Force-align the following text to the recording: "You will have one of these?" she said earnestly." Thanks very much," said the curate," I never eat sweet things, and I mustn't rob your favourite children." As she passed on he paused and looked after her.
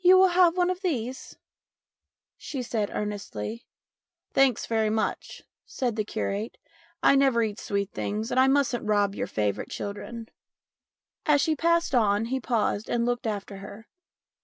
"You 0.00 0.18
will 0.18 0.30
have 0.34 0.56
one 0.56 0.68
of 0.68 0.80
these?" 0.80 1.38
she 2.36 2.60
said 2.60 2.90
earnestly." 2.92 3.68
Thanks 4.34 4.66
very 4.66 4.90
much," 4.90 5.44
said 5.64 5.94
the 5.94 6.02
curate," 6.04 6.58
I 7.04 7.14
never 7.14 7.40
eat 7.44 7.60
sweet 7.60 7.92
things, 7.92 8.32
and 8.32 8.40
I 8.40 8.48
mustn't 8.48 8.84
rob 8.84 9.14
your 9.14 9.28
favourite 9.28 9.70
children." 9.70 10.28
As 11.24 11.40
she 11.40 11.54
passed 11.54 11.94
on 11.94 12.24
he 12.24 12.40
paused 12.40 12.88
and 12.90 13.06
looked 13.06 13.28
after 13.28 13.58
her. 13.58 13.86